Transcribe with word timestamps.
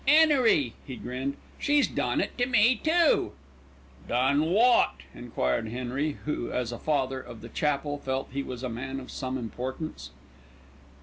"'Enery," 0.07 0.73
he 0.83 0.95
grinned, 0.95 1.35
"she's 1.59 1.87
done 1.87 2.19
it 2.21 2.35
to 2.35 2.47
me 2.47 2.75
too." 2.83 3.33
"Done 4.07 4.49
wot?" 4.51 5.01
enquired 5.13 5.67
Henry, 5.67 6.17
who, 6.25 6.51
as 6.51 6.71
a 6.71 6.79
Father 6.79 7.21
of 7.21 7.41
the 7.41 7.49
Chapel, 7.49 7.99
felt 7.99 8.29
he 8.31 8.41
was 8.41 8.63
a 8.63 8.67
man 8.69 8.99
of 8.99 9.11
some 9.11 9.37
importance. 9.37 10.09